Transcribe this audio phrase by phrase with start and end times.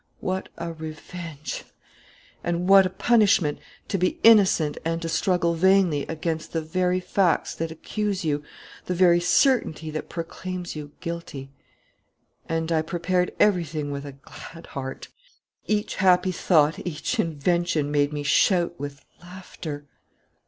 [0.19, 1.63] What a revenge!...
[2.43, 3.59] And what a punishment!
[3.89, 8.41] To be innocent and to struggle vainly against the very facts that accuse you,
[8.87, 11.51] the very certainty that proclaims you guilty.
[12.49, 15.09] "And I prepared everything with a glad heart.
[15.67, 19.85] Each happy thought, each invention made me shout with laughter.